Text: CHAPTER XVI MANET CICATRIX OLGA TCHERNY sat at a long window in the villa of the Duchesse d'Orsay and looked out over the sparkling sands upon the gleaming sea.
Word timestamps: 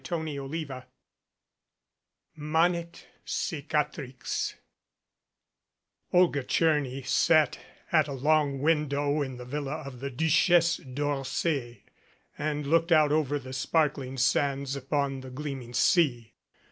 CHAPTER 0.03 0.15
XVI 0.25 0.83
MANET 2.35 3.05
CICATRIX 3.23 4.55
OLGA 6.11 6.41
TCHERNY 6.41 7.03
sat 7.05 7.59
at 7.91 8.07
a 8.07 8.11
long 8.13 8.61
window 8.61 9.21
in 9.21 9.37
the 9.37 9.45
villa 9.45 9.83
of 9.85 9.99
the 9.99 10.09
Duchesse 10.09 10.77
d'Orsay 10.77 11.83
and 12.35 12.65
looked 12.65 12.91
out 12.91 13.11
over 13.11 13.37
the 13.37 13.53
sparkling 13.53 14.17
sands 14.17 14.75
upon 14.75 15.19
the 15.21 15.29
gleaming 15.29 15.75
sea. 15.75 16.33